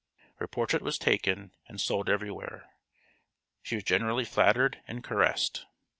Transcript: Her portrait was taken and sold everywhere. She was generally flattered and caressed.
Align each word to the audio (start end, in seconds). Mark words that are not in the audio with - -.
Her 0.37 0.47
portrait 0.47 0.81
was 0.81 0.97
taken 0.97 1.51
and 1.67 1.79
sold 1.79 2.09
everywhere. 2.09 2.71
She 3.61 3.75
was 3.75 3.83
generally 3.83 4.25
flattered 4.25 4.81
and 4.87 5.03
caressed. 5.03 5.67